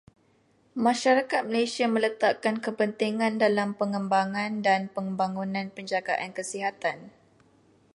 [0.85, 6.97] Masyarakat Malaysia meletakkan kepentingan dalam pengembangan dan pembangunan penjagaan kesihatan.